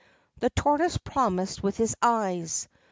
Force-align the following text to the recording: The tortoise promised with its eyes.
The 0.39 0.49
tortoise 0.49 0.97
promised 0.97 1.61
with 1.61 1.79
its 1.79 1.93
eyes. 2.01 2.67